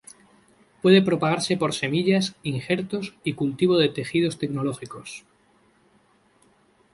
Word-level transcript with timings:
Puede 0.81 1.03
propagarse 1.09 1.53
por 1.61 1.73
semillas, 1.75 2.33
injertos 2.41 3.13
y 3.23 3.33
cultivo 3.33 3.77
de 3.77 3.89
tejidos 3.89 4.39
tecnológicos. 4.39 5.25